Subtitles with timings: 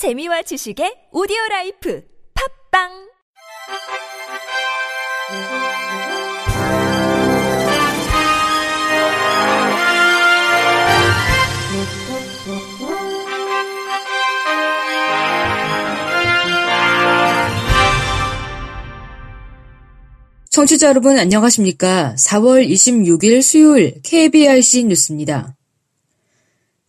[0.00, 2.02] 재미와 지식의 오디오 라이프
[2.72, 2.88] 팝빵
[20.48, 22.14] 청취자 여러분 안녕하십니까?
[22.16, 25.58] 4월 26일 수요일 KBRC 뉴스입니다.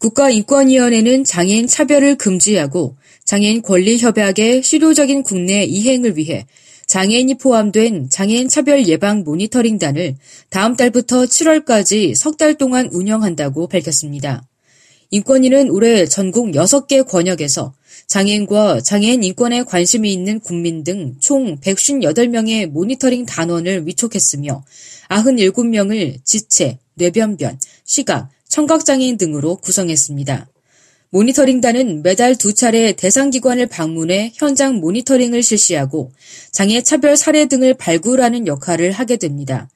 [0.00, 2.96] 국가인권위원회는 장애인 차별을 금지하고
[3.30, 6.46] 장애인 권리협약의 실효적인 국내 이행을 위해
[6.88, 10.16] 장애인이 포함된 장애인 차별 예방 모니터링단을
[10.48, 14.48] 다음 달부터 7월까지 석 달 동안 운영한다고 밝혔습니다.
[15.12, 17.72] 인권위는 올해 전국 6개 권역에서
[18.08, 24.64] 장애인과 장애인 인권에 관심이 있는 국민 등 총 158명의 모니터링 단원을 위촉했으며
[25.08, 30.48] 97명을 지체, 뇌변변, 시각, 청각장애인 등으로 구성했습니다.
[31.10, 36.12] 모니터링단은 매달 두 차례 대상기관을 방문해 현장 모니터링을 실시하고
[36.52, 39.68] 장애 차별 사례 등을 발굴하는 역할을 하게 됩니다.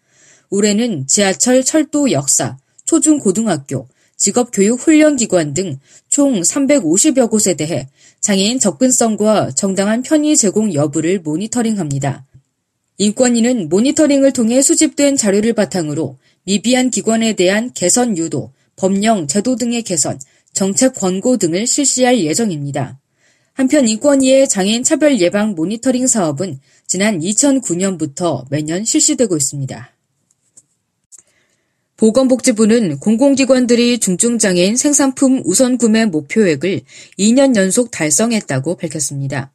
[0.50, 5.78] 올해는 지하철, 철도, 역사, 초중고등학교, 직업교육훈련기관 등
[6.14, 7.88] 총 350여 곳에 대해
[8.20, 12.24] 장애인 접근성과 정당한 편의 제공 여부를 모니터링합니다.
[12.98, 20.20] 인권위는 모니터링을 통해 수집된 자료를 바탕으로 미비한 기관에 대한 개선 유도, 법령, 제도 등의 개선,
[20.54, 22.98] 정책 권고 등을 실시할 예정입니다.
[23.52, 29.92] 한편 인권위의 장애인 차별 예방 모니터링 사업은 지난 2009년부터 매년 실시되고 있습니다.
[31.96, 36.80] 보건복지부는 공공기관들이 중증장애인 생산품 우선 구매 목표액을
[37.18, 39.52] 2년 연속 달성했다고 밝혔습니다.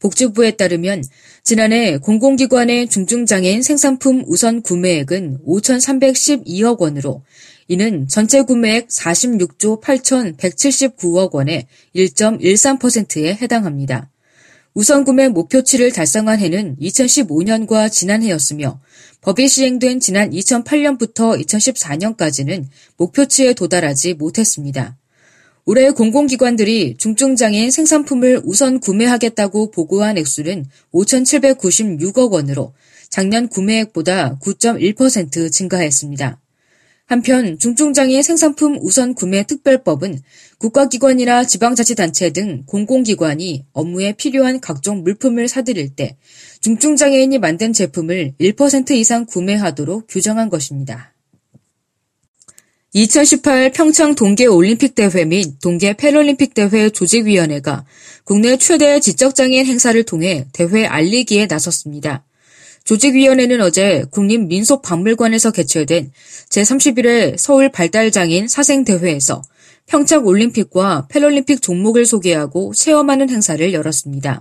[0.00, 1.02] 복지부에 따르면
[1.42, 7.22] 지난해 공공기관의 중증장애인 생산품 우선 구매액은 5,312억 원으로
[7.68, 14.10] 이는 전체 구매액 46조 8,179억 원의 1.13%에 해당합니다.
[14.72, 18.80] 우선 구매 목표치를 달성한 해는 2015년과 지난해였으며
[19.20, 24.96] 법이 시행된 지난 2008년부터 2014년까지는 목표치에 도달하지 못했습니다.
[25.66, 30.64] 올해 공공기관들이 중증장애인 생산품을 우선 구매하겠다고 보고한 액수는
[30.94, 32.72] 5,796억 원으로
[33.10, 36.40] 작년 구매액보다 9.1% 증가했습니다.
[37.08, 40.20] 한편 중증장애 생산품 우선 구매 특별법은
[40.58, 46.18] 국가기관이나 지방자치단체 등 공공기관이 업무에 필요한 각종 물품을 사들일 때
[46.60, 51.14] 중증장애인이 만든 제품을 1% 이상 구매하도록 규정한 것입니다.
[52.92, 57.86] 2018 평창 동계 올림픽 대회 및 동계 패럴림픽 대회 조직위원회가
[58.24, 62.27] 국내 최대 지적장애인 행사를 통해 대회 알리기에 나섰습니다.
[62.88, 66.10] 조직위원회는 어제 국립민속박물관에서 개최된
[66.48, 69.42] 제31회 서울 발달장애인 사생대회에서
[69.84, 74.40] 평창 올림픽과 패럴림픽 종목을 소개하고 체험하는 행사를 열었습니다.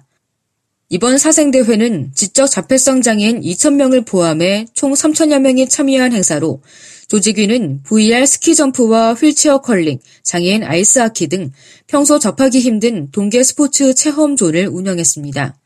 [0.88, 6.62] 이번 사생대회는 지적 자폐성 장애인 2,000명을 포함해 총 3천여 명이 참여한 행사로
[7.10, 11.52] 조직위는 VR 스키점프와 휠체어 컬링, 장애인 아이스하키 등
[11.86, 15.58] 평소 접하기 힘든 동계 스포츠 체험존을 운영했습니다.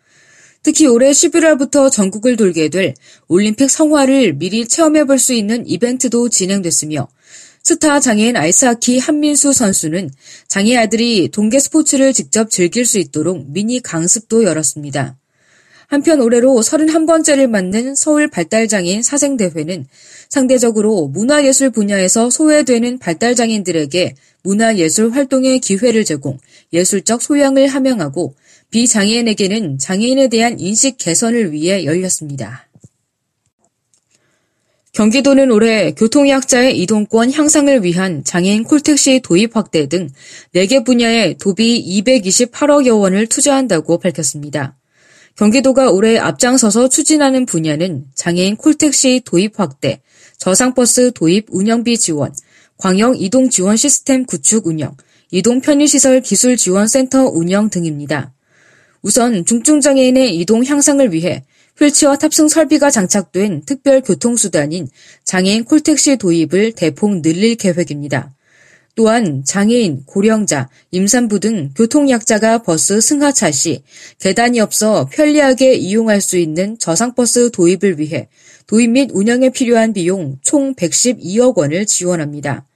[0.63, 2.93] 특히 올해 11월부터 전국을 돌게 될
[3.27, 7.07] 올림픽 성화를 미리 체험해 볼 수 있는 이벤트도 진행됐으며
[7.63, 10.09] 스타 장애인 아이스하키 한민수 선수는
[10.47, 15.20] 장애아들이 동계 스포츠를 직접 즐길 수 있도록 미니 강습도 열었습니다.
[15.91, 19.87] 한편 올해로 31번째를 맞는 서울 발달장애인 사생대회는
[20.29, 26.37] 상대적으로 문화예술 분야에서 소외되는 발달장애인들에게 문화예술 활동의 기회를 제공,
[26.71, 28.35] 예술적 소양을 함양하고
[28.69, 32.69] 비장애인에게는 장애인에 대한 인식 개선을 위해 열렸습니다.
[34.93, 40.09] 경기도는 올해 교통약자의 이동권 향상을 위한 장애인 콜택시 도입 확대 등
[40.55, 44.77] 4개 분야에 도비 228억여 원을 투자한다고 밝혔습니다.
[45.35, 50.01] 경기도가 올해 앞장서서 추진하는 분야는 장애인 콜택시 도입 확대,
[50.37, 52.33] 저상버스 도입 운영비 지원,
[52.77, 54.95] 광역 이동 지원 시스템 구축 운영,
[55.31, 58.33] 이동 편의시설 기술 지원 센터 운영 등입니다.
[59.01, 61.43] 우선 중증장애인의 이동 향상을 위해
[61.79, 64.89] 휠체어 탑승 설비가 장착된 특별 교통수단인
[65.23, 68.33] 장애인 콜택시 도입을 대폭 늘릴 계획입니다.
[69.01, 73.81] 또한 장애인, 고령자, 임산부 등 교통약자가 버스 승하차 시
[74.19, 78.29] 계단이 없어 편리하게 이용할 수 있는 저상버스 도입을 위해
[78.67, 82.67] 도입 및 운영에 필요한 비용 총 112억 원을 지원합니다.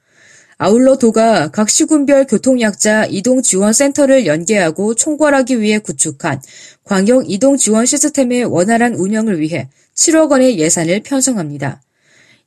[0.57, 6.41] 아울러 도가 각 시군별 교통약자 이동지원센터를 연계하고 총괄하기 위해 구축한
[6.83, 11.83] 광역 이동지원 시스템의 원활한 운영을 위해 7억 원의 예산을 편성합니다.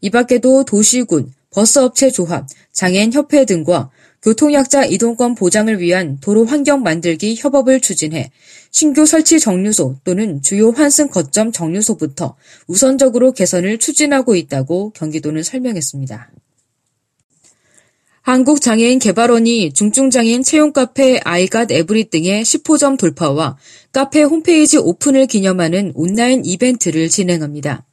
[0.00, 3.90] 이 밖에도 도시군, 버스업체 조합, 장애인협회 등과
[4.22, 8.30] 교통약자 이동권 보장을 위한 도로 환경 만들기 협업을 추진해
[8.70, 12.36] 신규 설치 정류소 또는 주요 환승 거점 정류소부터
[12.66, 16.30] 우선적으로 개선을 추진하고 있다고 경기도는 설명했습니다.
[18.22, 23.56] 한국장애인 개발원이 중증장애인 채용 카페 아이갓 에브리 등의 10호점 돌파와
[23.90, 27.87] 카페 홈페이지 오픈을 기념하는 온라인 이벤트를 진행합니다.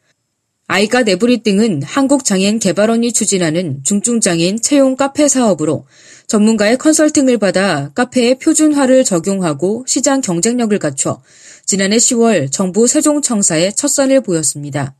[0.67, 5.85] 아이갓 에브리띵은 한국장애인 개발원이 추진하는 중증장애인 채용 카페 사업으로
[6.25, 11.21] 전문가의 컨설팅을 받아 카페의 표준화를 적용하고 시장 경쟁력을 갖춰
[11.65, 14.95] 지난해 10월 정부 세종청사에 첫 선을 보였습니다.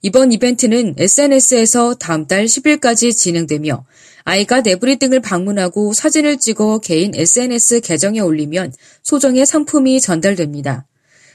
[0.00, 3.84] 이번 이벤트는 SNS에서 다음 달 10일까지 진행되며
[4.24, 8.72] 아이가 네브리 등을 방문하고 사진을 찍어 개인 SNS 계정에 올리면
[9.02, 10.86] 소정의 상품이 전달됩니다.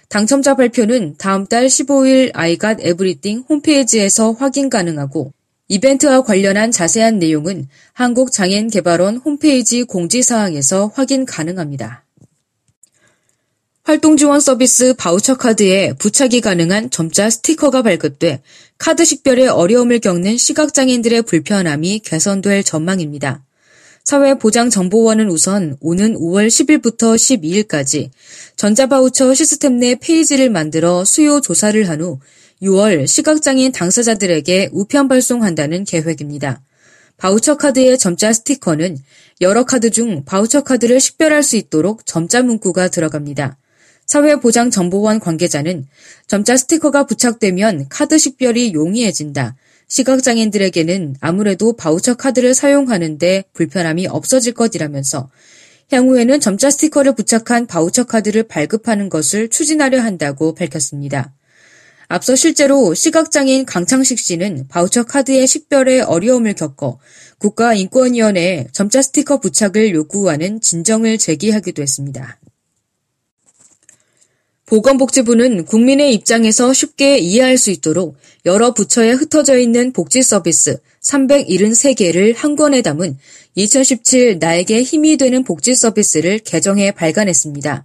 [0.10, 5.34] 당첨자 발표는 다음 달 15일 아이갓 에브리띵 홈페이지에서 확인 가능하고
[5.68, 12.06] 이벤트와 관련한 자세한 내용은 한국장애인개발원 홈페이지 공지사항에서 확인 가능합니다.
[13.84, 18.42] 활동지원 서비스 바우처 카드에 부착이 가능한 점자 스티커가 발급돼
[18.80, 23.44] 카드 식별에 어려움을 겪는 시각장애인들의 불편함이 개선될 전망입니다.
[24.10, 28.10] 사회보장정보원은 우선 오는 5월 10일부터 12일까지
[28.56, 32.20] 전자바우처 시스템 내 페이지를 만들어 수요 조사를 한 후
[32.64, 36.60] 6월 시각장애인 당사자들에게 우편 발송한다는 계획입니다.
[37.18, 38.98] 바우처 카드의 점자 스티커는
[39.42, 43.58] 여러 카드 중 바우처 카드를 식별할 수 있도록 점자 문구가 들어갑니다.
[44.08, 45.86] 사회보장정보원 관계자는
[46.26, 49.56] 점자 스티커가 부착되면 카드 식별이 용이해진다.
[49.90, 55.30] 시각장애인들에게는 아무래도 바우처 카드를 사용하는데 불편함이 없어질 것이라면서
[55.92, 61.34] 향후에는 점자 스티커를 부착한 바우처 카드를 발급하는 것을 추진하려 한다고 밝혔습니다.
[62.08, 67.00] 앞서 실제로 시각장애인 강창식 씨는 바우처 카드의 식별에 어려움을 겪어
[67.38, 72.40] 국가인권위원회에 점자 스티커 부착을 요구하는 진정을 제기하기도 했습니다.
[74.70, 82.56] 보건복지부는 국민의 입장에서 쉽게 이해할 수 있도록 여러 부처에 흩어져 있는 복지 서비스 373개를 한
[82.56, 83.18] 권에 담은
[83.56, 87.84] 2017 나에게 힘이 되는 복지 서비스를 개정해 발간했습니다.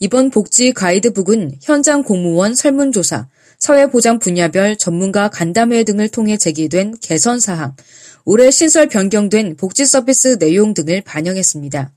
[0.00, 3.28] 이번 복지 가이드북은 현장 공무원 설문조사,
[3.58, 7.76] 사회보장 분야별 전문가 간담회 등을 통해 제기된 개선 사항,
[8.24, 11.92] 올해 신설 변경된 복지 서비스 내용 등을 반영했습니다.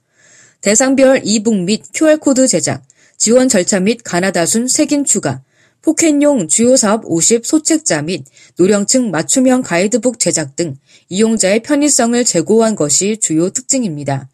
[0.60, 2.84] 대상별 e-book 및 QR코드 제작,
[3.20, 5.42] 지원 절차 및 가나다순 색인 추가,
[5.82, 8.24] 포켓용 주요 사업 50 소책자 및
[8.58, 10.78] 노령층 맞춤형 가이드북 제작 등
[11.10, 14.30] 이용자의 편의성을 제고한 것이 주요 특징입니다.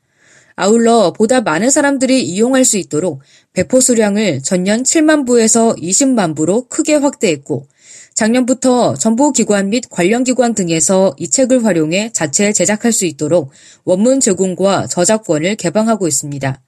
[0.56, 3.22] 아울러 보다 많은 사람들이 이용할 수 있도록
[3.54, 7.66] 배포 수량을 전년 7만 부에서 20만 부로 크게 확대했고
[8.14, 13.50] 작년부터 정보기관 및 관련 기관 등에서 이 책을 활용해 자체 제작할 수 있도록
[13.84, 16.62] 원문 제공과 저작권을 개방하고 있습니다.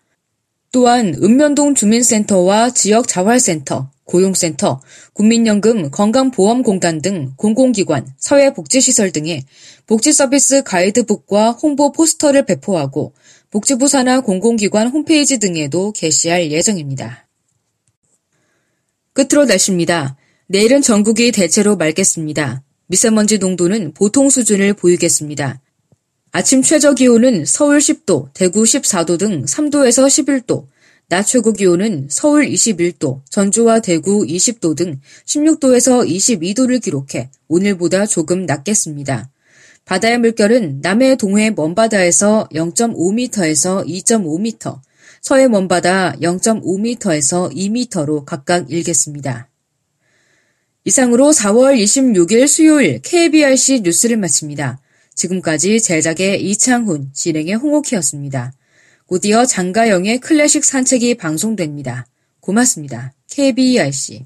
[0.72, 4.82] 또한 읍면동 주민센터와 지역 자활센터, 고용센터,
[5.14, 9.44] 국민연금, 건강보험공단 등 공공기관, 사회복지시설 등에
[9.86, 13.14] 복지서비스 가이드북과 홍보 포스터를 배포하고
[13.52, 17.28] 복지부 산하 공공기관 홈페이지 등에도 게시할 예정입니다.
[19.14, 20.18] 끝으로 날씨입니다.
[20.48, 22.64] 내일은 전국이 대체로 맑겠습니다.
[22.88, 25.62] 미세먼지 농도는 보통 수준을 보이겠습니다.
[26.32, 30.66] 아침 최저 기온은 서울 10도, 대구 14도 등 3도에서 11도,
[31.10, 39.30] 낮 최고 기온은 서울 21도, 전주와 대구 20도 등 16도에서 22도를 기록해 오늘보다 조금 낮겠습니다.
[39.86, 44.82] 바다의 물결은 남해 동해 먼바다에서 0.5m에서 2.5m,
[45.22, 49.50] 서해 먼바다 0.5m에서 2m로 각각 일겠습니다.
[50.84, 54.80] 이상으로 4월 26일 수요일 KBRC 뉴스를 마칩니다.
[55.18, 58.54] 지금까지 제작의 이창훈, 진행의 홍옥희였습니다.
[59.08, 62.06] 곧이어 장가영의 클래식 산책이 방송됩니다.
[62.40, 63.14] 고맙습니다.
[63.30, 64.26] KBRC.